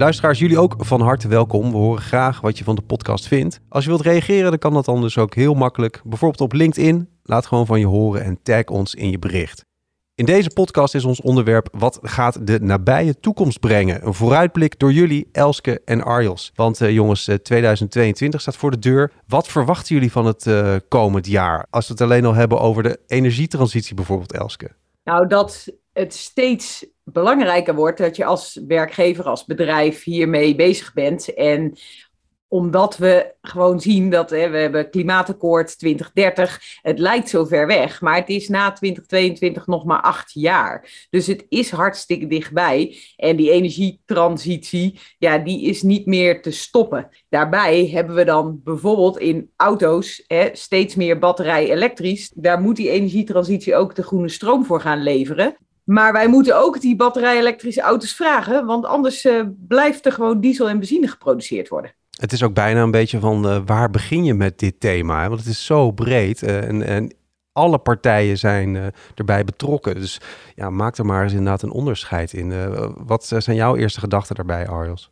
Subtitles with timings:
[0.00, 1.70] Luisteraars, jullie ook van harte welkom.
[1.70, 3.60] We horen graag wat je van de podcast vindt.
[3.68, 6.00] Als je wilt reageren, dan kan dat dan dus ook heel makkelijk.
[6.04, 7.08] Bijvoorbeeld op LinkedIn.
[7.22, 9.64] Laat gewoon van je horen en tag ons in je bericht.
[10.14, 14.06] In deze podcast is ons onderwerp wat gaat de nabije toekomst brengen?
[14.06, 16.52] Een vooruitblik door jullie, Elske en Arjos.
[16.54, 19.12] Want uh, jongens, uh, 2022 staat voor de deur.
[19.26, 21.66] Wat verwachten jullie van het uh, komend jaar?
[21.70, 24.70] Als we het alleen al hebben over de energietransitie bijvoorbeeld, Elske.
[25.04, 31.34] Nou, dat het steeds belangrijker wordt dat je als werkgever, als bedrijf hiermee bezig bent.
[31.34, 31.78] En
[32.50, 36.60] omdat we gewoon zien dat hè, we hebben klimaatakkoord 2030.
[36.82, 41.06] Het lijkt zo ver weg, maar het is na 2022 nog maar acht jaar.
[41.10, 42.96] Dus het is hartstikke dichtbij.
[43.16, 47.08] En die energietransitie, ja, die is niet meer te stoppen.
[47.28, 52.32] Daarbij hebben we dan bijvoorbeeld in auto's hè, steeds meer batterij elektrisch.
[52.34, 55.56] Daar moet die energietransitie ook de groene stroom voor gaan leveren.
[55.84, 60.68] Maar wij moeten ook die batterij-elektrische auto's vragen, want anders uh, blijft er gewoon diesel
[60.68, 61.94] en benzine geproduceerd worden.
[62.18, 65.22] Het is ook bijna een beetje van uh, waar begin je met dit thema?
[65.22, 65.28] Hè?
[65.28, 67.14] Want het is zo breed uh, en, en,
[67.52, 69.94] alle partijen zijn erbij betrokken.
[69.94, 70.20] Dus
[70.54, 72.52] ja, maak er maar eens inderdaad een onderscheid in.
[73.06, 75.10] wat zijn jouw eerste gedachten daarbij, Arjos?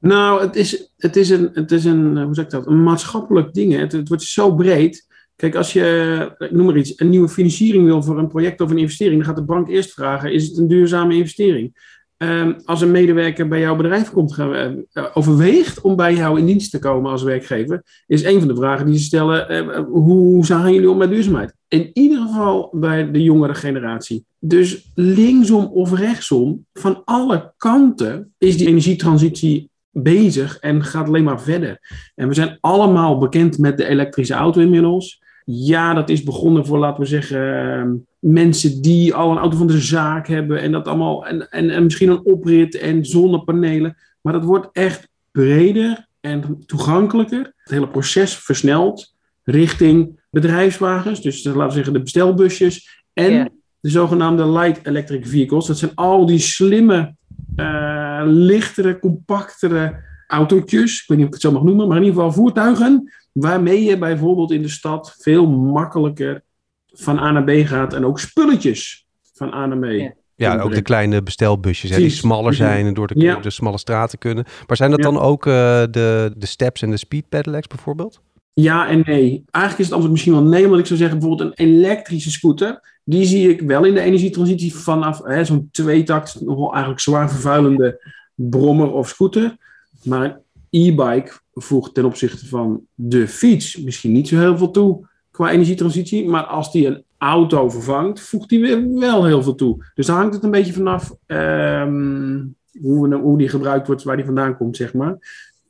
[0.00, 3.54] Nou, het is, het is, een, het is een, hoe zeg ik dat, een maatschappelijk
[3.54, 3.76] ding.
[3.76, 5.05] Het, het wordt zo breed.
[5.36, 8.70] Kijk, als je, ik noem maar iets, een nieuwe financiering wil voor een project of
[8.70, 11.94] een investering, dan gaat de bank eerst vragen: is het een duurzame investering?
[12.18, 14.70] Um, als een medewerker bij jouw bedrijf komt, uh,
[15.14, 18.86] overweegt om bij jou in dienst te komen als werkgever, is een van de vragen
[18.86, 21.54] die ze stellen: uh, hoe gaan jullie om met duurzaamheid?
[21.68, 24.24] In ieder geval bij de jongere generatie.
[24.38, 31.40] Dus linksom of rechtsom, van alle kanten is die energietransitie bezig en gaat alleen maar
[31.40, 31.78] verder.
[32.14, 35.24] En we zijn allemaal bekend met de elektrische auto inmiddels.
[35.48, 39.80] Ja, dat is begonnen voor, laten we zeggen, mensen die al een auto van de
[39.80, 43.96] zaak hebben en dat allemaal, en, en, en misschien een oprit en zonnepanelen.
[44.20, 47.52] Maar dat wordt echt breder en toegankelijker.
[47.56, 49.14] Het hele proces versnelt
[49.44, 53.46] richting bedrijfswagens, dus laten we zeggen de bestelbusjes en yeah.
[53.80, 55.66] de zogenaamde light electric vehicles.
[55.66, 57.14] Dat zijn al die slimme,
[57.56, 62.02] uh, lichtere, compactere autootjes, ik weet niet of ik het zo mag noemen, maar in
[62.02, 66.42] ieder geval voertuigen waarmee je bijvoorbeeld in de stad veel makkelijker
[66.86, 69.84] van A naar B gaat en ook spulletjes van A naar B.
[69.84, 70.12] Ja.
[70.38, 73.36] Ja, ook de kleine bestelbusjes hè, die smaller zijn en door de, ja.
[73.36, 74.44] de smalle straten kunnen.
[74.66, 75.04] Maar zijn dat ja.
[75.04, 75.52] dan ook uh,
[75.90, 78.20] de, de steps en de speed pedelecs bijvoorbeeld?
[78.52, 79.44] Ja en nee.
[79.50, 82.98] Eigenlijk is het antwoord misschien wel nee, want ik zou zeggen bijvoorbeeld een elektrische scooter.
[83.04, 88.92] Die zie ik wel in de energietransitie vanaf zo'n tweetakt, nogal eigenlijk zwaar vervuilende brommer
[88.92, 89.56] of scooter.
[90.02, 90.36] Maar een
[90.70, 96.28] e-bike voegt ten opzichte van de fiets misschien niet zo heel veel toe qua energietransitie.
[96.28, 99.84] Maar als die een auto vervangt, voegt die weer wel heel veel toe.
[99.94, 104.24] Dus daar hangt het een beetje vanaf um, hoe, hoe die gebruikt wordt, waar die
[104.24, 105.18] vandaan komt, zeg maar.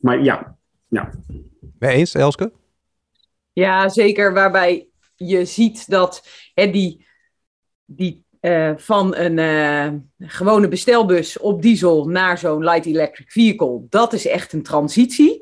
[0.00, 0.56] Maar ja,
[0.88, 1.10] ja.
[1.78, 2.52] Eens, Elske?
[3.52, 4.32] Ja, zeker.
[4.32, 7.06] Waarbij je ziet dat hè, die,
[7.84, 9.86] die uh, van een uh,
[10.30, 15.40] gewone bestelbus op diesel naar zo'n light electric vehicle, dat is echt een transitie.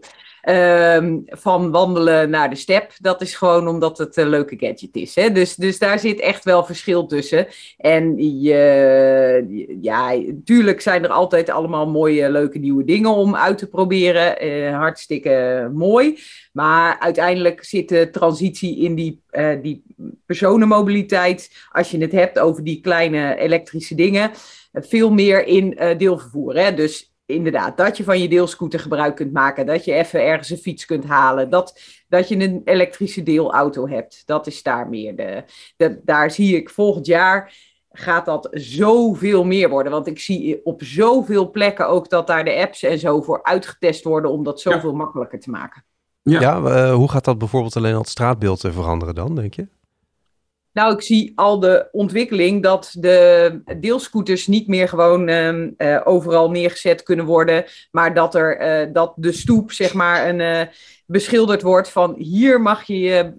[0.48, 2.92] Um, van wandelen naar de step.
[2.98, 5.14] Dat is gewoon omdat het een leuke gadget is.
[5.14, 5.32] Hè?
[5.32, 7.46] Dus, dus daar zit echt wel verschil tussen.
[7.76, 13.68] En je, ja, natuurlijk zijn er altijd allemaal mooie, leuke nieuwe dingen om uit te
[13.68, 14.46] proberen.
[14.46, 16.18] Uh, hartstikke mooi.
[16.52, 19.82] Maar uiteindelijk zit de transitie in die, uh, die
[20.26, 21.50] personenmobiliteit.
[21.72, 24.30] Als je het hebt over die kleine elektrische dingen.
[24.72, 26.56] Veel meer in deelvervoer.
[26.56, 26.74] Hè?
[26.74, 29.66] Dus inderdaad, dat je van je deelscooter gebruik kunt maken.
[29.66, 31.50] Dat je even ergens een fiets kunt halen.
[31.50, 34.22] Dat, dat je een elektrische deelauto hebt.
[34.26, 35.44] Dat is daar meer de,
[35.76, 36.00] de.
[36.04, 37.52] Daar zie ik volgend jaar
[37.96, 39.92] gaat dat zoveel meer worden.
[39.92, 44.04] Want ik zie op zoveel plekken ook dat daar de apps en zo voor uitgetest
[44.04, 44.96] worden om dat zoveel ja.
[44.96, 45.84] makkelijker te maken.
[46.22, 49.68] Ja, ja uh, hoe gaat dat bijvoorbeeld alleen al het straatbeeld veranderen dan, denk je?
[50.74, 56.50] Nou, ik zie al de ontwikkeling dat de deelscooters niet meer gewoon uh, uh, overal
[56.50, 60.68] neergezet kunnen worden, maar dat, er, uh, dat de stoep zeg maar een,
[61.06, 63.32] beschilderd wordt van hier mag je je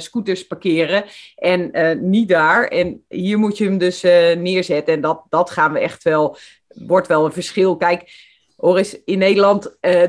[0.00, 1.04] scooters parkeren
[1.36, 1.70] en
[2.10, 2.68] niet daar.
[2.68, 4.02] En hier moet je hem dus
[4.38, 6.36] neerzetten en dat, dat gaan we echt wel,
[6.68, 7.76] wordt wel een verschil.
[7.76, 8.10] Kijk,
[8.64, 10.02] Oris, in Nederland uh,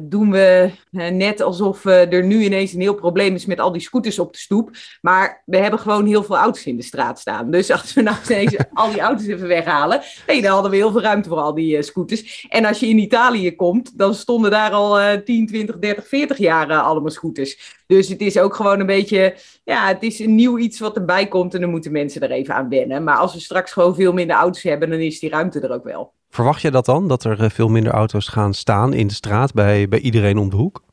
[0.00, 3.80] doen we uh, net alsof er nu ineens een heel probleem is met al die
[3.80, 4.70] scooters op de stoep.
[5.00, 7.50] Maar we hebben gewoon heel veel auto's in de straat staan.
[7.50, 10.90] Dus als we nou ineens al die auto's even weghalen, hey, dan hadden we heel
[10.90, 12.46] veel ruimte voor al die scooters.
[12.48, 16.72] En als je in Italië komt, dan stonden daar al 10, 20, 30, 40 jaar
[16.72, 17.82] allemaal scooters.
[17.86, 21.26] Dus het is ook gewoon een beetje, ja, het is een nieuw iets wat erbij
[21.26, 23.04] komt en dan moeten mensen er even aan wennen.
[23.04, 25.84] Maar als we straks gewoon veel minder auto's hebben, dan is die ruimte er ook
[25.84, 26.15] wel.
[26.30, 29.52] Verwacht je dat dan, dat er eh, veel minder auto's gaan staan in de straat
[29.52, 30.84] bij, bij iedereen om de hoek?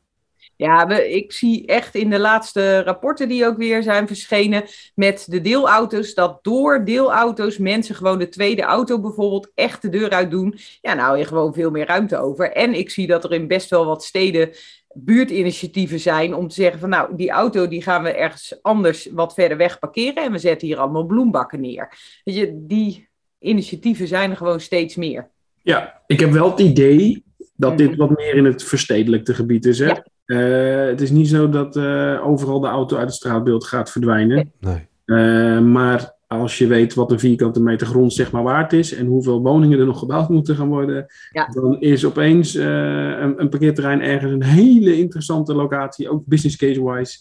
[0.56, 4.64] Ja, we, ik zie echt in de laatste rapporten die ook weer zijn verschenen
[4.94, 10.10] met de deelauto's, dat door deelauto's mensen gewoon de tweede auto bijvoorbeeld echt de deur
[10.10, 10.58] uit doen.
[10.80, 12.52] Ja, nou je gewoon veel meer ruimte over.
[12.52, 14.50] En ik zie dat er in best wel wat steden
[14.94, 19.34] buurtinitiatieven zijn om te zeggen van nou, die auto die gaan we ergens anders wat
[19.34, 21.98] verder weg parkeren en we zetten hier allemaal bloembakken neer.
[22.24, 23.08] Weet je, die
[23.44, 25.28] initiatieven zijn er gewoon steeds meer.
[25.62, 27.24] Ja, ik heb wel het idee
[27.56, 29.78] dat dit wat meer in het verstedelijkte gebied is.
[29.78, 29.92] Hè?
[30.26, 34.52] Uh, het is niet zo dat uh, overal de auto uit het straatbeeld gaat verdwijnen.
[34.60, 34.88] Nee.
[35.06, 39.06] Uh, maar als je weet wat een vierkante meter grond zeg maar waard is en
[39.06, 41.46] hoeveel woningen er nog gebouwd moeten gaan worden, ja.
[41.46, 47.18] dan is opeens een, een parkeerterrein ergens een hele interessante locatie, ook business case-wise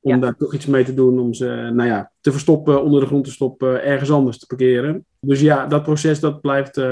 [0.00, 0.18] om ja.
[0.18, 3.24] daar toch iets mee te doen, om ze nou ja, te verstoppen, onder de grond
[3.24, 5.06] te stoppen, ergens anders te parkeren.
[5.20, 6.84] Dus ja, dat proces dat blijft uh,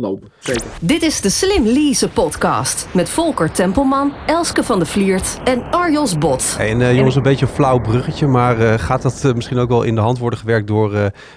[0.00, 0.66] lopen, zeker.
[0.80, 6.18] Dit is de Slim Lease podcast met Volker Tempelman, Elske van de Vliert en Arjos
[6.18, 6.56] Bot.
[6.56, 9.68] Hey, en uh, jongens, een beetje een flauw bruggetje, maar uh, gaat dat misschien ook
[9.68, 10.94] wel in de hand worden gewerkt door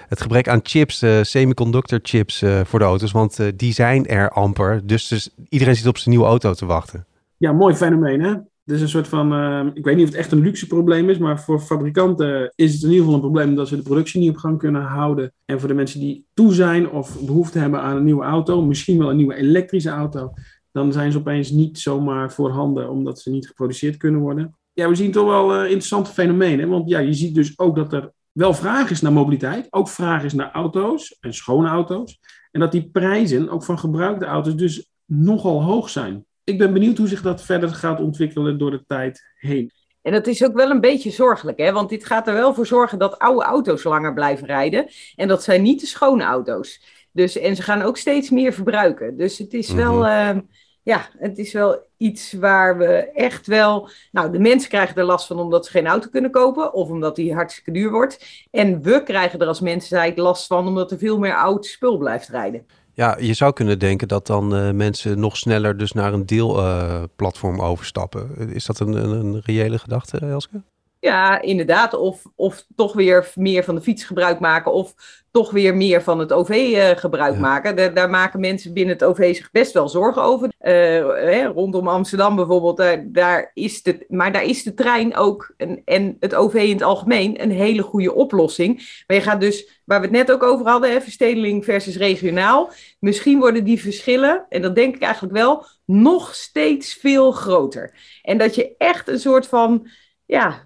[0.08, 3.12] het gebrek aan chips, semiconductor chips voor de auto's?
[3.12, 7.06] Want die zijn er amper, dus, dus iedereen zit op zijn nieuwe auto te wachten.
[7.36, 8.34] Ja, mooi fenomeen hè?
[8.66, 11.18] Dus een soort van, uh, ik weet niet of het echt een luxe probleem is,
[11.18, 14.30] maar voor fabrikanten is het in ieder geval een probleem dat ze de productie niet
[14.30, 15.32] op gang kunnen houden.
[15.44, 18.98] En voor de mensen die toe zijn of behoefte hebben aan een nieuwe auto, misschien
[18.98, 20.32] wel een nieuwe elektrische auto,
[20.72, 24.58] dan zijn ze opeens niet zomaar voorhanden omdat ze niet geproduceerd kunnen worden.
[24.72, 27.92] Ja, we zien toch wel uh, interessante fenomenen, want ja, je ziet dus ook dat
[27.92, 32.18] er wel vraag is naar mobiliteit, ook vraag is naar auto's en schone auto's.
[32.50, 36.98] En dat die prijzen ook van gebruikte auto's dus nogal hoog zijn ik ben benieuwd
[36.98, 39.72] hoe zich dat verder gaat ontwikkelen door de tijd heen.
[40.02, 41.72] En dat is ook wel een beetje zorgelijk, hè?
[41.72, 44.88] want dit gaat er wel voor zorgen dat oude auto's langer blijven rijden.
[45.16, 46.84] En dat zijn niet de schone auto's.
[47.12, 49.16] Dus, en ze gaan ook steeds meer verbruiken.
[49.16, 50.38] Dus het is wel, uh,
[50.82, 53.88] ja, het is wel iets waar we echt wel.
[54.12, 56.72] Nou, de mensen krijgen er last van omdat ze geen auto kunnen kopen.
[56.72, 58.44] Of omdat die hartstikke duur wordt.
[58.50, 62.28] En we krijgen er als mensheid last van omdat er veel meer oud spul blijft
[62.28, 62.66] rijden.
[62.96, 67.56] Ja, je zou kunnen denken dat dan uh, mensen nog sneller dus naar een deelplatform
[67.56, 68.48] uh, overstappen.
[68.48, 70.62] Is dat een, een, een, reële gedachte, Elske?
[71.06, 71.94] Ja, inderdaad.
[71.94, 74.72] Of, of toch weer meer van de fiets gebruik maken.
[74.72, 74.94] Of
[75.30, 77.40] toch weer meer van het OV uh, gebruik ja.
[77.40, 77.76] maken.
[77.76, 80.48] Daar, daar, maken mensen binnen het OV zich best wel zorgen over.
[80.48, 80.72] Uh,
[81.14, 85.82] hè, rondom Amsterdam bijvoorbeeld, daar, daar, is de, maar daar is de trein ook een,
[85.84, 89.02] en het OV in het algemeen een hele goede oplossing.
[89.06, 92.70] Maar je gaat dus, waar we het net ook over hadden, hè, verstedeling versus regionaal.
[92.98, 97.94] Misschien worden die verschillen, en dat denk ik eigenlijk wel, nog steeds veel groter.
[98.22, 99.88] En dat je echt een soort van
[100.24, 100.64] ja,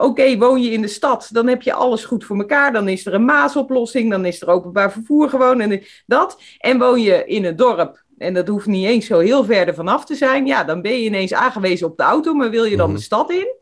[0.00, 2.72] Oké, woon je in de stad, dan heb je alles goed voor elkaar.
[2.72, 6.40] Dan is er een maasoplossing, dan is er openbaar vervoer gewoon en dat.
[6.58, 10.04] En woon je in een dorp, en dat hoeft niet eens zo heel ver vanaf
[10.04, 12.86] te zijn, ja, dan ben je ineens aangewezen op de auto, maar wil je dan
[12.86, 13.02] de mhm.
[13.02, 13.54] stad in?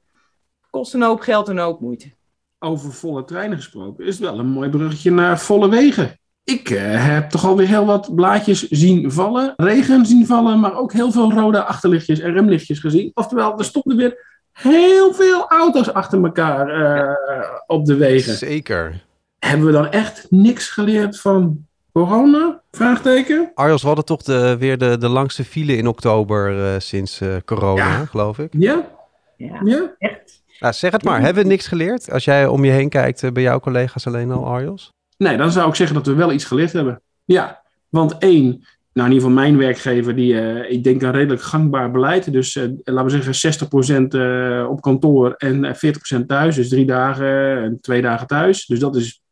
[0.71, 2.13] Kost een hoop geld en een hoop moeite.
[2.59, 6.19] Over volle treinen gesproken, is het wel een mooi bruggetje naar volle wegen.
[6.45, 10.93] Ik uh, heb toch alweer heel wat blaadjes zien vallen, regen zien vallen, maar ook
[10.93, 13.11] heel veel rode achterlichtjes en remlichtjes gezien.
[13.15, 18.35] Oftewel, er stonden weer heel veel auto's achter elkaar uh, op de wegen.
[18.35, 19.05] Zeker.
[19.39, 22.61] Hebben we dan echt niks geleerd van corona?
[22.71, 23.51] Vraagteken.
[23.55, 27.37] Arjos, we hadden toch de, weer de, de langste file in oktober uh, sinds uh,
[27.45, 28.05] corona, ja.
[28.05, 28.53] geloof ik.
[28.59, 28.89] Ja.
[29.37, 29.95] Ja, ja.
[29.99, 30.43] echt.
[30.59, 32.11] Nou, zeg het maar, hebben we niks geleerd?
[32.11, 34.93] Als jij om je heen kijkt bij jouw collega's alleen al, Arjos?
[35.17, 37.03] Nee, dan zou ik zeggen dat we wel iets geleerd hebben.
[37.25, 41.43] Ja, want één, nou, in ieder geval mijn werkgever, die, uh, ik denk een redelijk
[41.43, 42.33] gangbaar beleid.
[42.33, 43.69] Dus uh, laten we zeggen
[44.03, 45.77] 60% uh, op kantoor en
[46.23, 46.55] 40% thuis.
[46.55, 48.67] Dus drie dagen en twee dagen thuis.
[48.67, 49.23] Dus dat is,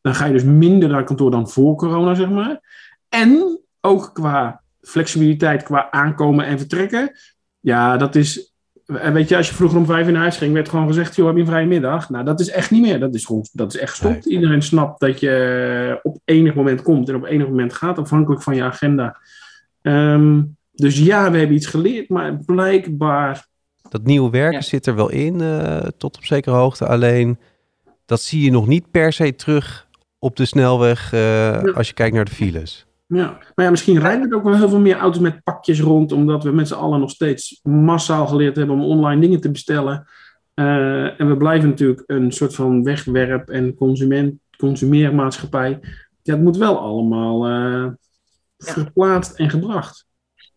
[0.00, 2.60] dan ga je dus minder naar kantoor dan voor corona, zeg maar.
[3.08, 7.12] En ook qua flexibiliteit, qua aankomen en vertrekken.
[7.60, 8.49] Ja, dat is
[8.98, 11.26] en weet je, als je vroeger om vijf in huis ging, werd gewoon gezegd: joh,
[11.26, 12.10] heb je een vrije middag?
[12.10, 13.00] Nou, dat is echt niet meer.
[13.00, 14.24] Dat is, gewoon, dat is echt gestopt.
[14.24, 14.34] Nee.
[14.34, 18.54] Iedereen snapt dat je op enig moment komt en op enig moment gaat, afhankelijk van
[18.54, 19.16] je agenda.
[19.82, 23.46] Um, dus ja, we hebben iets geleerd, maar blijkbaar.
[23.88, 24.60] Dat nieuwe werken ja.
[24.60, 26.86] zit er wel in, uh, tot op zekere hoogte.
[26.86, 27.38] Alleen
[28.06, 31.60] dat zie je nog niet per se terug op de snelweg uh, ja.
[31.74, 32.86] als je kijkt naar de files.
[33.12, 36.12] Ja, maar ja, misschien rijden er ook wel heel veel meer auto's met pakjes rond,
[36.12, 40.08] omdat we met z'n allen nog steeds massaal geleerd hebben om online dingen te bestellen.
[40.54, 45.78] Uh, en we blijven natuurlijk een soort van wegwerp- en consument, consumeermaatschappij.
[46.22, 47.86] Ja, het moet wel allemaal uh,
[48.58, 50.06] verplaatst en gebracht.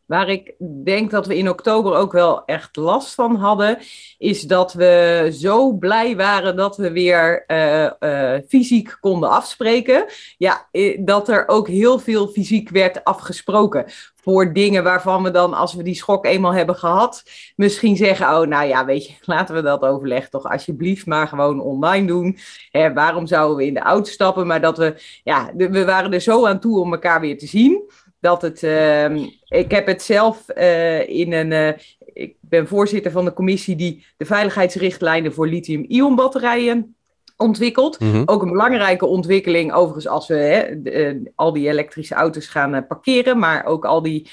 [0.05, 3.77] Waar ik denk dat we in oktober ook wel echt last van hadden,
[4.17, 10.05] is dat we zo blij waren dat we weer uh, uh, fysiek konden afspreken.
[10.37, 10.67] Ja,
[10.99, 13.85] dat er ook heel veel fysiek werd afgesproken.
[14.15, 17.23] Voor dingen waarvan we dan, als we die schok eenmaal hebben gehad,
[17.55, 21.61] misschien zeggen: Oh, nou ja, weet je, laten we dat overleg toch alsjeblieft maar gewoon
[21.61, 22.37] online doen.
[22.71, 24.47] Hè, waarom zouden we in de auto stappen?
[24.47, 27.83] Maar dat we, ja, we waren er zo aan toe om elkaar weer te zien
[28.23, 28.63] dat het.
[28.63, 29.15] Uh,
[29.47, 31.51] ik heb het zelf uh, in een.
[31.51, 31.71] Uh,
[32.13, 36.95] ik ben voorzitter van de commissie die de veiligheidsrichtlijnen voor lithium-ion batterijen
[37.37, 37.99] ontwikkelt.
[37.99, 38.23] Mm -hmm.
[38.25, 43.39] Ook een belangrijke ontwikkeling, overigens, als we hè, de, al die elektrische auto's gaan parkeren,
[43.39, 44.29] maar ook al die.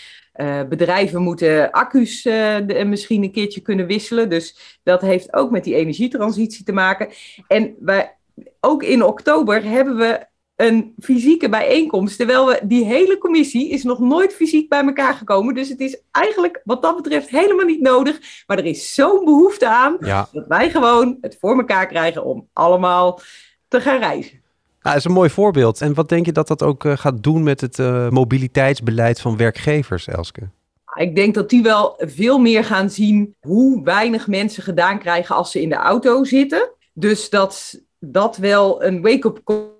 [0.69, 4.29] bedrijven moeten accu's de, misschien een keertje kunnen wisselen.
[4.29, 7.09] Dus dat heeft ook met die energietransitie te maken.
[7.47, 8.17] En wij,
[8.61, 10.29] ook in oktober hebben we
[10.61, 12.17] een fysieke bijeenkomst.
[12.17, 15.55] Terwijl we, die hele commissie is nog nooit fysiek bij elkaar gekomen.
[15.55, 18.21] Dus het is eigenlijk wat dat betreft helemaal niet nodig.
[18.47, 20.29] Maar er is zo'n behoefte aan ja.
[20.33, 23.21] dat wij gewoon het voor elkaar krijgen om allemaal
[23.69, 24.41] te gaan reizen.
[24.83, 25.81] Ja, dat is een mooi voorbeeld.
[25.81, 29.37] En wat denk je dat dat ook uh, gaat doen met het uh, mobiliteitsbeleid van
[29.37, 30.49] werkgevers, Elske?
[30.95, 35.51] Ik denk dat die wel veel meer gaan zien hoe weinig mensen gedaan krijgen als
[35.51, 36.71] ze in de auto zitten.
[36.93, 39.79] Dus dat dat wel een wake-up call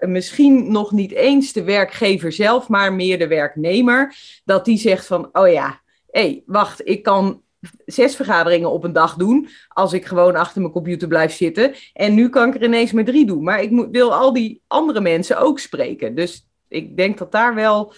[0.00, 5.28] misschien nog niet eens de werkgever zelf, maar meer de werknemer, dat die zegt van,
[5.32, 7.42] oh ja, hé, hey, wacht, ik kan
[7.86, 11.74] zes vergaderingen op een dag doen als ik gewoon achter mijn computer blijf zitten.
[11.92, 13.44] En nu kan ik er ineens maar drie doen.
[13.44, 16.14] Maar ik wil al die andere mensen ook spreken.
[16.14, 17.92] Dus ik denk dat daar wel,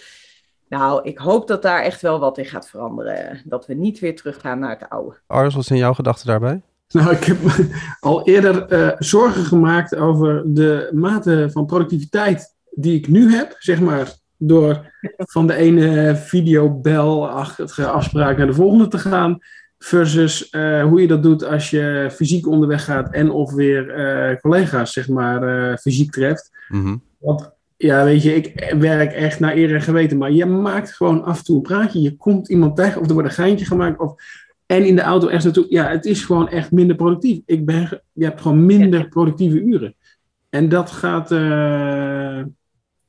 [0.69, 3.41] nou, ik hoop dat daar echt wel wat in gaat veranderen.
[3.45, 5.17] Dat we niet weer teruggaan naar het oude.
[5.27, 6.61] Ars, wat zijn jouw gedachten daarbij?
[6.89, 7.37] Nou, ik heb
[7.99, 13.79] al eerder uh, zorgen gemaakt over de mate van productiviteit die ik nu heb, zeg
[13.79, 19.39] maar, door van de ene videobelachtige afspraak naar de volgende te gaan,
[19.79, 23.99] versus uh, hoe je dat doet als je fysiek onderweg gaat en of weer
[24.31, 26.51] uh, collega's, zeg maar, fysiek treft.
[26.67, 27.01] Mm -hmm.
[27.17, 31.23] Want ja, weet je, ik werk echt naar eer en geweten, maar je maakt gewoon
[31.23, 33.99] af en toe een praatje, je komt iemand tegen of er wordt een geintje gemaakt
[33.99, 34.15] of
[34.67, 35.65] en in de auto ergens naartoe.
[35.69, 37.39] Ja, het is gewoon echt minder productief.
[37.45, 39.07] Ik ben, je hebt gewoon minder ja.
[39.07, 39.95] productieve uren.
[40.49, 42.43] En dat gaat uh,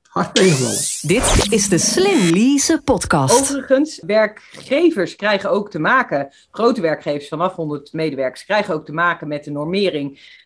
[0.03, 0.79] hard tegenvallen.
[1.03, 3.41] Dit is de Slim Lease podcast.
[3.41, 9.29] Overigens, werkgevers krijgen ook te maken, grote werkgevers vanaf 100 medewerkers krijgen ook te maken
[9.29, 10.37] met de normering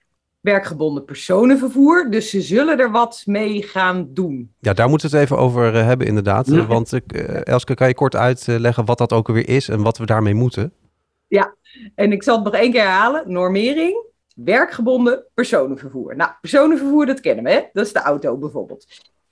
[0.40, 2.11] werkgebonden personenvervoer.
[2.11, 4.52] Dus ze zullen er wat mee gaan doen.
[4.59, 6.47] Ja, daar moeten we het even over uh, hebben inderdaad.
[6.47, 6.66] Ja.
[6.66, 10.07] Want uh, Elske, kan je kort uitleggen wat dat ook alweer is en wat we
[10.07, 10.73] daarmee moeten?
[11.33, 11.55] Ja,
[11.95, 13.33] en ik zal het nog één keer herhalen.
[13.33, 16.17] Normering, werkgebonden personenvervoer.
[16.17, 17.61] Nou, personenvervoer, dat kennen we, hè?
[17.73, 18.87] Dat is de auto bijvoorbeeld.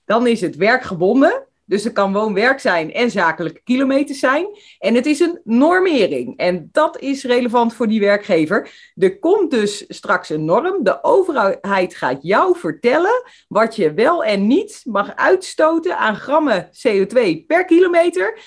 [0.05, 1.45] Dan is het werkgebonden.
[1.65, 4.45] Dus het kan woon-werk zijn en zakelijke kilometers zijn.
[4.79, 6.37] En het is een normering.
[6.37, 8.91] En dat is relevant voor die werkgever.
[8.95, 10.83] Er komt dus straks een norm.
[10.83, 17.45] De overheid gaat jou vertellen wat je wel en niet mag uitstoten aan grammen CO2
[17.47, 18.39] per kilometer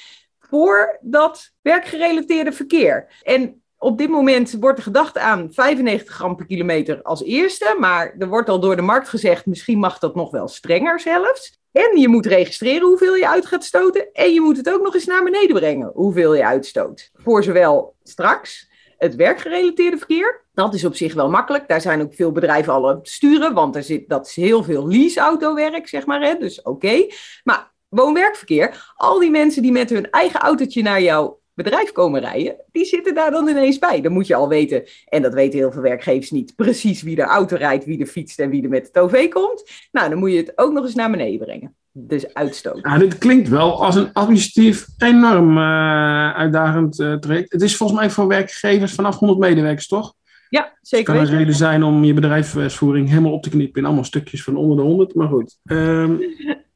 [0.48, 3.06] voor dat werkgerelateerde verkeer.
[3.22, 7.76] En op dit moment wordt er gedacht aan 95 gram per kilometer als eerste.
[7.78, 11.58] Maar er wordt al door de markt gezegd, misschien mag dat nog wel strenger zelfs.
[11.72, 14.12] En je moet registreren hoeveel je uit gaat stoten.
[14.12, 17.10] En je moet het ook nog eens naar beneden brengen, hoeveel je uitstoot.
[17.14, 20.44] Voor zowel straks het werkgerelateerde verkeer.
[20.54, 21.68] Dat is op zich wel makkelijk.
[21.68, 23.54] Daar zijn ook veel bedrijven al aan het sturen.
[23.54, 26.22] Want er zit, dat is heel veel leaseautowerk, zeg maar.
[26.22, 26.34] Hè?
[26.34, 27.06] Dus oké.
[27.44, 32.56] Maar woon-werkverkeer, al die mensen die met hun eigen autootje naar jouw bedrijf komen rijden,
[32.72, 34.00] die zitten daar dan ineens bij.
[34.00, 37.22] Dan moet je al weten, en dat weten heel veel werkgevers niet, precies wie de
[37.22, 39.70] auto rijdt, wie er fietst en wie er met het OV komt.
[39.92, 41.74] Nou, dan moet je het ook nog eens naar beneden brengen.
[41.92, 42.78] Dus uitstoot.
[42.82, 47.52] Ja, dit klinkt wel als een administratief enorm uh, uitdagend uh, traject.
[47.52, 50.14] Het is volgens mij voor werkgevers vanaf 100 medewerkers, toch?
[50.48, 51.14] Ja, zeker.
[51.14, 54.42] Het kan een reden zijn om je bedrijfsvoering helemaal op te knippen in allemaal stukjes
[54.42, 55.58] van onder de 100, maar goed.
[55.64, 56.20] Um,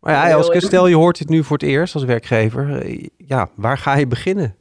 [0.00, 2.86] maar ja, Elske, stel je hoort dit nu voor het eerst als werkgever.
[3.16, 4.56] Ja, waar ga je beginnen?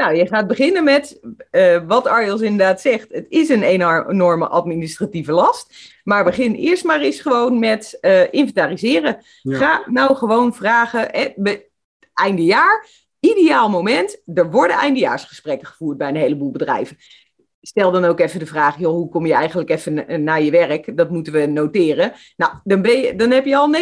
[0.00, 3.12] Nou, je gaat beginnen met uh, wat Arjels inderdaad zegt.
[3.12, 5.98] Het is een enorme administratieve last.
[6.04, 9.18] Maar begin eerst maar eens gewoon met uh, inventariseren.
[9.42, 9.56] Ja.
[9.56, 11.12] Ga nou gewoon vragen.
[11.12, 11.56] Eh,
[12.14, 12.86] einde jaar,
[13.20, 14.22] ideaal moment.
[14.34, 16.96] Er worden eindejaarsgesprekken gevoerd bij een heleboel bedrijven.
[17.60, 20.96] Stel dan ook even de vraag, joh, hoe kom je eigenlijk even naar je werk?
[20.96, 22.12] Dat moeten we noteren.
[22.36, 23.80] Nou, dan, ben je, dan heb je al 90%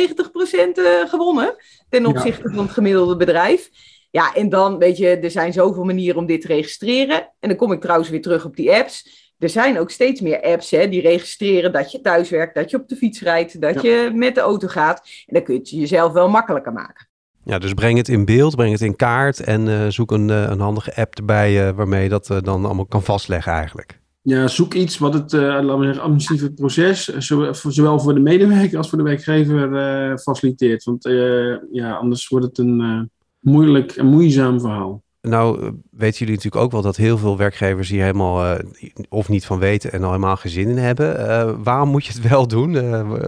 [1.09, 1.57] gewonnen
[1.89, 3.71] ten opzichte van het gemiddelde bedrijf.
[4.11, 7.33] Ja, en dan, weet je, er zijn zoveel manieren om dit te registreren.
[7.41, 9.27] En dan kom ik trouwens weer terug op die apps.
[9.39, 12.77] Er zijn ook steeds meer apps hè, die registreren dat je thuis werkt, dat je
[12.77, 14.99] op de fiets rijdt, dat je met de auto gaat.
[15.27, 17.08] En dan kun je het jezelf wel makkelijker maken.
[17.49, 20.43] Ja, dus breng het in beeld, breng het in kaart en uh, zoek een, uh,
[20.43, 24.01] een handige app erbij uh, waarmee je dat dan allemaal kan vastleggen eigenlijk.
[24.23, 27.05] Ja, zoek iets wat het, laten we zeggen, administratieve proces,
[27.69, 30.85] zowel voor de medewerker als voor de werkgever faciliteert.
[30.85, 31.05] Want
[31.73, 35.03] ja, anders wordt het een moeilijk en moeizaam verhaal.
[35.21, 38.59] Nou, weten jullie natuurlijk ook wel dat heel veel werkgevers hier helemaal
[39.09, 41.63] of niet van weten en al helemaal geen zin in hebben.
[41.63, 42.77] waarom moet je het wel doen?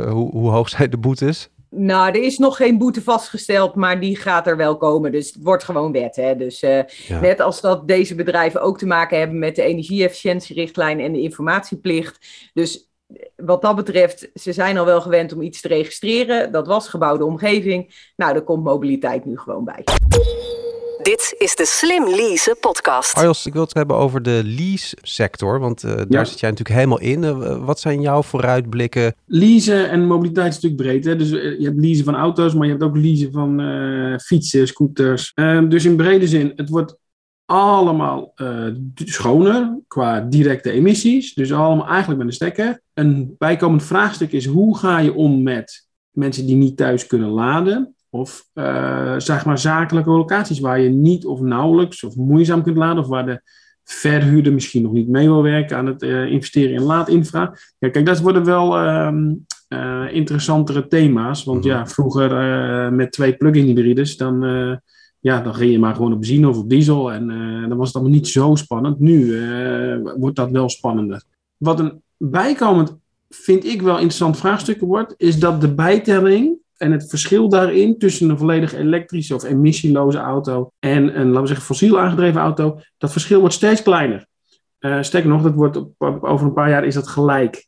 [0.09, 1.51] hoe, hoe hoog zijn de boetes?
[1.71, 5.13] Nou, er is nog geen boete vastgesteld, maar die gaat er wel komen.
[5.13, 6.17] Dus het wordt gewoon wet.
[6.17, 6.37] Hè?
[6.37, 6.81] Dus uh,
[7.21, 12.27] net als dat deze bedrijven ook te maken hebben met de energieefficiëntierichtlijn en de informatieplicht.
[12.53, 12.91] Dus
[13.37, 16.53] wat dat betreft, ze zijn al wel gewend om iets te registreren.
[16.53, 18.13] Dat was gebouwde omgeving.
[18.17, 19.85] Nou, daar komt mobiliteit nu gewoon bij.
[21.03, 23.15] Dit is de Slim Lease podcast.
[23.15, 26.79] Arjos, ik wil het hebben over de lease sector, want uh, daar zit jij natuurlijk
[26.79, 27.23] helemaal in.
[27.23, 29.15] Uh, wat zijn jouw vooruitblikken?
[29.27, 31.05] Leasen en mobiliteit is natuurlijk breed.
[31.05, 31.17] Hè?
[31.17, 35.33] Dus uh, je hebt leasen van auto's, maar je hebt ook leasen van fietsen, scooters.
[35.35, 36.97] Ehm, dus in brede zin, het wordt
[37.45, 38.33] allemaal
[38.95, 41.35] schoner qua directe emissies.
[41.35, 42.81] Dus allemaal eigenlijk met een stekker.
[42.95, 47.95] Een bijkomend vraagstuk is, hoe ga je om met mensen die niet thuis kunnen laden?
[48.11, 53.03] Of uh, zeg maar zakelijke locaties waar je niet of nauwelijks of moeizaam kunt laden.
[53.03, 53.43] Of waar de
[53.85, 57.55] verhuurder misschien nog niet mee wil werken aan het uh, investeren in laadinfra.
[57.79, 61.45] Ja, kijk, dat worden wel um, uh, interessantere thema's.
[61.45, 61.89] Want ja, mhm.
[61.89, 62.33] vroeger
[62.93, 64.41] met twee plug-in hybrides, dan,
[65.21, 67.13] ja, dan ging je maar gewoon op benzine of op diesel.
[67.13, 67.27] En
[67.69, 69.01] dan was het allemaal niet zo spannend.
[69.01, 69.41] Nu
[70.17, 71.23] wordt dat wel spannender.
[71.57, 72.97] Wat een bijkomend,
[73.29, 78.31] vind ik wel interessant vraagstuk wordt, is dat de bijtelling en het verschil daarin tussen
[78.31, 83.13] een volledig elektrische of emissieloze auto en een, laten we zeggen, fossiel aangedreven auto, dat
[83.13, 84.27] verschil wordt steeds kleiner.
[84.81, 87.67] Uh, sterker nog, dat wordt over een paar jaar is dat gelijk.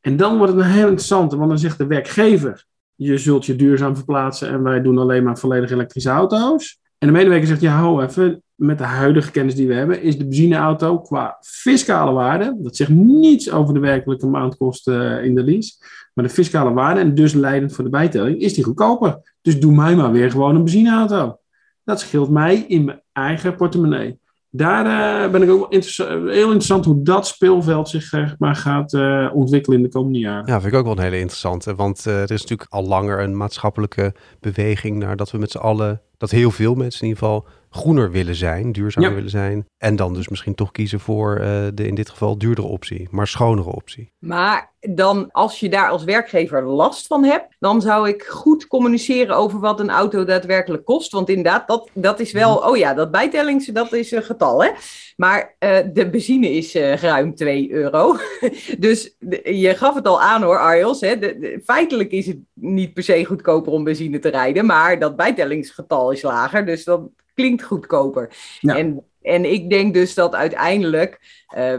[0.00, 2.64] En dan wordt het een heel interessante, want dan zegt de werkgever,
[2.94, 6.78] je zult je duurzaam verplaatsen en wij doen alleen maar volledig elektrische auto's.
[6.98, 10.18] En de medewerker zegt, ja, hou even, met de huidige kennis die we hebben, is
[10.18, 15.72] de benzineauto qua fiscale waarde, dat zegt niets over de werkelijke maandkosten in de lease,
[16.14, 19.36] maar de fiscale waarde en dus leidend voor de bijtelling, is die goedkoper.
[19.42, 21.38] Dus doe mij maar weer gewoon een benzineauto.
[21.84, 24.18] Dat scheelt mij in mijn eigen portemonnee.
[24.50, 24.86] Daar
[25.24, 28.94] uh, ben ik ook heel interessant hoe dat speelveld zich maar gaat
[29.32, 30.46] ontwikkelen in de komende jaren.
[30.46, 31.74] Ja, vind ik ook wel een hele interessante.
[31.74, 36.00] Want er is natuurlijk al langer een maatschappelijke beweging naar dat we met z'n allen,
[36.16, 39.66] dat heel veel mensen in ieder geval groener willen zijn, duurzamer willen zijn.
[39.78, 43.26] En dan dus misschien toch kiezen voor uh, de in dit geval duurdere optie, maar
[43.26, 44.12] schonere optie.
[44.18, 49.36] Maar dan als je daar als werkgever last van hebt, dan zou ik goed communiceren
[49.36, 51.12] over wat een auto daadwerkelijk kost.
[51.12, 54.70] Want inderdaad, dat, dat is wel, oh ja, dat bijtellings, dat is een getal hè.
[55.16, 58.16] Maar uh, de benzine is uh, ruim 2 euro.
[58.78, 61.00] dus de, je gaf het al aan hoor, Arjos.
[61.00, 61.18] Hè?
[61.18, 65.16] De, de, feitelijk is het niet per se goedkoper om benzine te rijden, maar dat
[65.16, 66.66] bijtellingsgetal is lager.
[66.66, 68.36] Dus dan klinkt goedkoper.
[68.60, 71.20] En, en ik denk dus dat uiteindelijk
[71.56, 71.72] uh,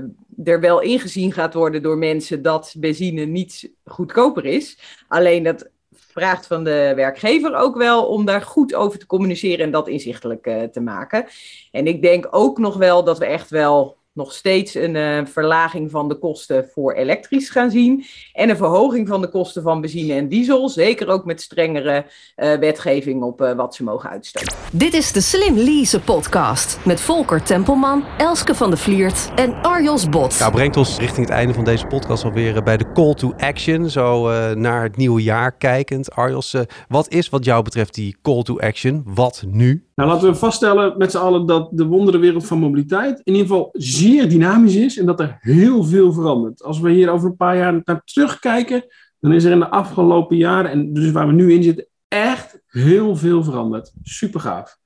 [0.44, 4.80] er wel ingezien gaat worden door mensen dat benzine niet goedkoper is.
[5.08, 9.72] Alleen dat vraagt van de werkgever ook wel om daar goed over te communiceren en
[9.72, 11.26] dat inzichtelijk uh, te maken.
[11.72, 15.92] En ik denk ook nog wel dat we echt wel nog steeds een uh, verlaging
[15.92, 18.06] van de kosten voor elektrisch gaan zien.
[18.34, 20.70] En een verhoging van de kosten van benzine en diesel.
[20.70, 24.58] Zeker ook met strengere uh, wetgeving op uh, wat ze mogen uitstoten.
[24.72, 26.80] Dit is de Slim Lease podcast.
[26.86, 30.40] Met Volker Tempelman, Elske van de Vliert en Arjos Bot.
[30.40, 33.90] Nou, brengt ons richting het einde van deze podcast alweer bij de call to action.
[33.90, 36.12] Zo naar het nieuwe jaar kijkend.
[36.12, 36.56] Arjos,
[36.88, 39.02] wat is wat jou betreft die call to action?
[39.06, 39.85] Wat nu?
[39.96, 43.70] Nou, laten we vaststellen met z'n allen dat de wonderenwereld van mobiliteit in ieder geval
[43.74, 46.64] zeer dynamisch is en dat er heel veel verandert.
[46.64, 48.86] Als we hier over een paar jaar naar terugkijken,
[49.20, 52.62] dan is er in de afgelopen jaren, en dus waar we nu in zitten, echt
[52.68, 53.94] heel veel veranderd.
[54.04, 54.78] Super gaaf.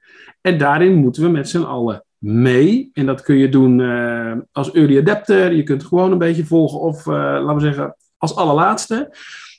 [0.41, 2.89] En daarin moeten we met z'n allen mee.
[2.93, 5.54] En dat kun je doen uh, als early adapter.
[5.54, 9.15] Je kunt gewoon een beetje volgen of, uh, laten we zeggen, als allerlaatste.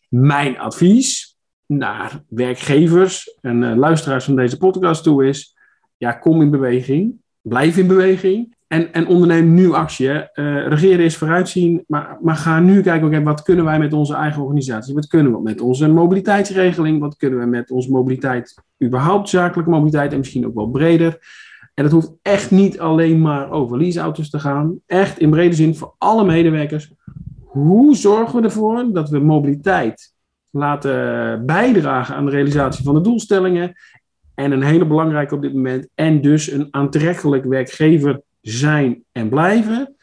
[0.09, 1.30] Mijn advies,
[1.70, 5.56] naar werkgevers en uh, luisteraars van deze podcast toe is:
[5.96, 10.09] ja, kom in beweging, blijf in beweging en, en onderneem nu actie.
[10.09, 10.22] Uh,
[10.66, 14.94] regeren is vooruitzien, maar, maar ga nu kijken: wat kunnen wij met onze eigen organisatie?
[14.94, 17.00] Wat kunnen we met onze mobiliteitsregeling?
[17.00, 18.54] Wat kunnen we met onze mobiliteit,
[18.85, 21.18] überhaupt zakelijke mobiliteit en misschien ook wel breder?
[21.74, 24.78] En het hoeft echt niet alleen maar over leaseauto's te gaan.
[24.87, 26.92] Echt in brede zin voor alle medewerkers.
[27.44, 30.12] Hoe zorgen we ervoor dat we mobiliteit
[30.51, 33.73] laten bijdragen aan de realisatie van de doelstellingen?
[34.35, 35.89] En een hele belangrijke op dit moment.
[35.95, 39.95] En dus een aantrekkelijk werkgever zijn en blijven.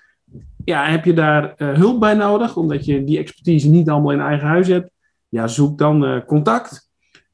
[0.65, 4.19] Ja, heb je daar uh, hulp bij nodig, omdat je die expertise niet allemaal in
[4.19, 4.89] eigen huis hebt?
[5.29, 6.89] Ja, zoek dan uh, contact.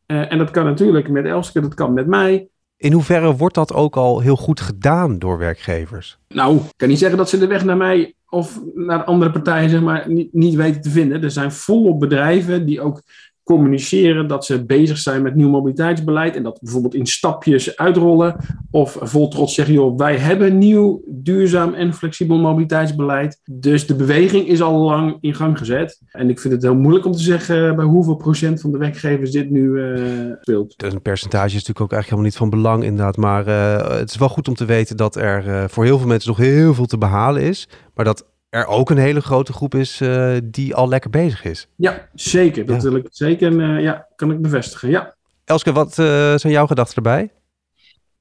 [0.08, 2.47] Uh, en dat kan natuurlijk met Elske, dat kan met mij.
[2.78, 6.19] In hoeverre wordt dat ook al heel goed gedaan door werkgevers?
[6.28, 9.69] Nou, ik kan niet zeggen dat ze de weg naar mij of naar andere partijen
[9.69, 11.23] zeg maar, niet, niet weten te vinden.
[11.23, 13.01] Er zijn volop bedrijven die ook
[13.43, 18.36] communiceren dat ze bezig zijn met nieuw mobiliteitsbeleid en dat bijvoorbeeld in stapjes uitrollen
[18.71, 23.41] of vol trots zeggen, joh, wij hebben nieuw duurzaam en flexibel mobiliteitsbeleid.
[23.51, 26.01] Dus de beweging is al lang in gang gezet.
[26.12, 29.32] En ik vind het heel moeilijk om te zeggen bij hoeveel procent van de werkgevers
[29.32, 30.84] dit nu uh, speelt.
[30.84, 34.17] Een percentage is natuurlijk ook eigenlijk helemaal niet van belang inderdaad, maar uh, het is
[34.17, 36.86] wel goed om te weten dat er uh, voor heel veel mensen nog heel veel
[36.86, 40.87] te behalen is, maar dat er ook een hele grote groep is uh, die al
[40.87, 41.67] lekker bezig is.
[41.75, 42.65] Ja, zeker.
[42.65, 42.89] Dat ja.
[42.89, 44.89] wil ik zeker, uh, ja, kan ik bevestigen.
[44.89, 45.15] Ja.
[45.45, 47.31] Elske, wat uh, zijn jouw gedachten erbij?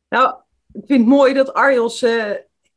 [0.09, 0.35] Nou,
[0.73, 2.05] ik vind het mooi dat Arjos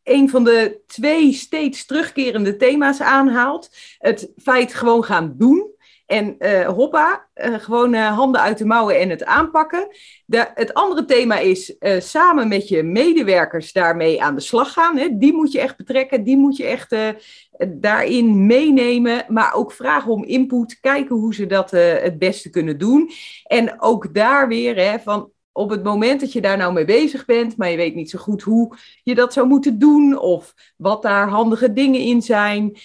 [0.03, 3.69] een van de twee steeds terugkerende thema's aanhaalt.
[3.97, 5.74] Het feit gewoon gaan doen.
[6.05, 9.87] En uh, hoppa, uh, gewoon uh, handen uit de mouwen en het aanpakken.
[10.53, 14.97] Het andere thema is samen met je medewerkers daarmee aan de slag gaan.
[14.97, 15.07] Hè.
[15.17, 16.95] Die moet je echt betrekken, die moet je echt
[17.67, 19.25] daarin meenemen.
[19.27, 23.11] Maar ook vragen om input, kijken hoe ze dat het beste kunnen doen.
[23.43, 27.25] En ook daar weer hè, van op het moment dat je daar nou mee bezig
[27.25, 31.01] bent, maar je weet niet zo goed hoe je dat zou moeten doen of wat
[31.01, 32.77] daar handige dingen in zijn,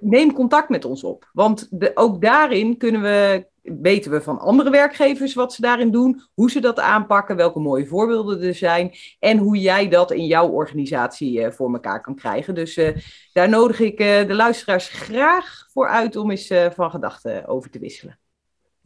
[0.00, 1.30] neem contact met ons op.
[1.32, 6.50] Want ook daarin kunnen we, weten we van andere werkgevers wat ze daarin doen, hoe
[6.50, 11.40] ze dat aanpakken, welke mooie voorbeelden er zijn en hoe jij dat in jouw organisatie
[11.40, 12.54] uh, voor elkaar kan krijgen.
[12.54, 12.96] Dus uh,
[13.32, 17.78] daar nodig ik uh, de luisteraars graag voor uit om eens van gedachten over te
[17.78, 18.18] wisselen.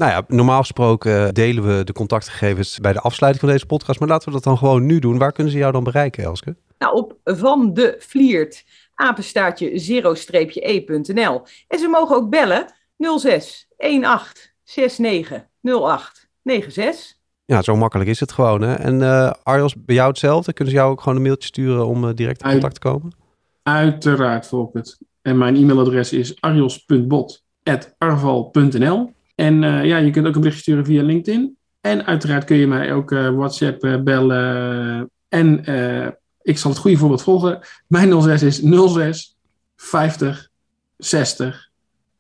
[0.01, 4.01] Nou ja, normaal gesproken delen we de contactgegevens bij de afsluiting van deze podcast.
[4.01, 5.19] Maar laten we dat dan gewoon nu doen.
[5.19, 6.57] Waar kunnen ze jou dan bereiken, Elske?
[6.79, 11.43] Nou, op van de Vliert, apenstaartje zero-e.nl.
[11.69, 12.75] En ze mogen ook bellen
[13.19, 14.05] 06 18
[14.65, 17.19] 69 08 96.
[17.45, 18.63] Ja, zo makkelijk is het gewoon.
[18.63, 18.75] Hè?
[18.75, 20.53] En uh, Arjos, bij jou hetzelfde?
[20.53, 23.13] Kunnen ze jou ook gewoon een mailtje sturen om uh, direct in contact te komen?
[23.63, 24.99] Uiteraard, Volkert.
[25.23, 29.19] En mijn e-mailadres is arjos.bot.arval.nl.
[29.41, 31.57] En uh, ja, je kunt ook een berichtje sturen via LinkedIn.
[31.81, 35.11] En uiteraard kun je mij ook uh, WhatsApp uh, bellen.
[35.29, 35.65] en
[36.43, 37.61] ik zal het goede voorbeeld volgen.
[37.87, 38.61] Mijn 06 is
[38.93, 39.37] 06
[39.77, 40.49] 50
[40.97, 41.71] 60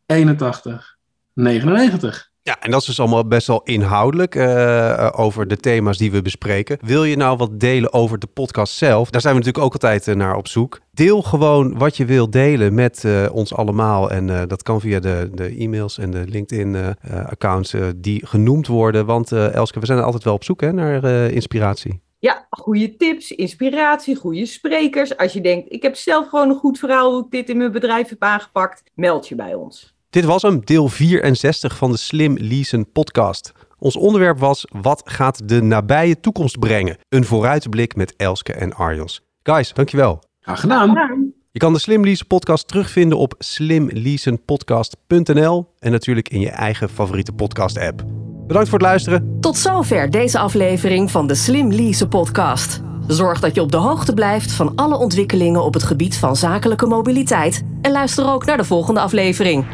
[0.06, 0.96] 81
[1.32, 2.29] 99.
[2.50, 6.22] Ja, en dat is dus allemaal best wel inhoudelijk uh, over de thema's die we
[6.22, 6.78] bespreken.
[6.80, 9.10] Wil je nou wat delen over de podcast zelf?
[9.10, 10.80] Daar zijn we natuurlijk ook altijd uh, naar op zoek.
[10.92, 14.10] Deel gewoon wat je wilt delen met ons allemaal.
[14.10, 19.06] En dat kan via de, de e-mails en de LinkedIn-accounts die genoemd worden.
[19.06, 22.00] Want Elske, we zijn altijd wel op zoek hè, naar inspiratie.
[22.18, 25.16] Ja, goede tips, inspiratie, goede sprekers.
[25.16, 27.72] Als je denkt, ik heb zelf gewoon een goed verhaal hoe ik dit in mijn
[27.72, 29.98] bedrijf heb aangepakt, meld je bij ons.
[30.10, 33.52] Dit was hem, deel 64 van de Slim Leasen podcast.
[33.78, 36.96] Ons onderwerp was Wat gaat de nabije toekomst brengen?
[37.08, 39.20] Een vooruitblik met Elske en Arjos.
[39.42, 40.22] Guys, dankjewel.
[40.40, 41.32] Graag gedaan.
[41.50, 47.32] Je kan de Slim Leasen podcast terugvinden op slimleasenpodcast.nl en natuurlijk in je eigen favoriete
[47.32, 48.04] podcast app.
[48.46, 49.36] Bedankt voor het luisteren.
[49.40, 52.89] Tot zover deze aflevering van de Slim Leasen podcast.
[53.10, 56.86] Zorg dat je op de hoogte blijft van alle ontwikkelingen op het gebied van zakelijke
[56.86, 59.66] mobiliteit en luister ook naar de volgende aflevering.